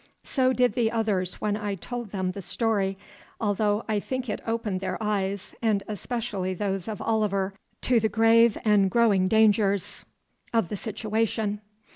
So 0.23 0.51
did 0.51 0.73
the 0.73 0.89
others 0.91 1.35
when 1.35 1.55
I 1.55 1.75
told 1.75 2.09
them 2.09 2.31
the 2.31 2.41
story, 2.41 2.97
although 3.39 3.85
I 3.87 3.99
think 3.99 4.29
it 4.29 4.41
opened 4.47 4.79
their 4.79 4.97
eyes, 4.99 5.53
and 5.61 5.83
especially 5.87 6.55
those 6.55 6.87
of 6.87 7.03
Oliver, 7.03 7.53
to 7.83 7.99
the 7.99 8.09
grave 8.09 8.57
and 8.65 8.89
growing 8.89 9.27
dangers 9.27 10.03
of 10.55 10.69
the 10.69 10.75
situation. 10.75 11.61